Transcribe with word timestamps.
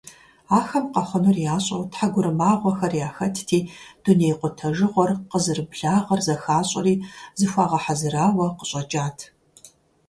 Ахэм 0.57 0.85
къэхъунур 0.93 1.37
ящӀэу 1.53 1.83
тхьэгурымагъуэхэр 1.91 2.93
яхэтти, 3.07 3.59
дуней 4.03 4.33
къутэжыгъуэр 4.39 5.11
къызэрыблагъэр 5.29 6.19
зыхащӀэри 6.25 6.93
зыхуагъэхьэзырауэ 7.39 8.45
къыщӀэкӀат. 8.57 9.17